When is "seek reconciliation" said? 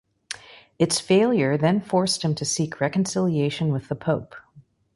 2.43-3.71